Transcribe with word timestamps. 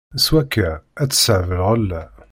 S 0.25 0.27
wakka, 0.33 0.71
ad 1.01 1.09
tṣab 1.11 1.49
lɣella. 1.59 2.03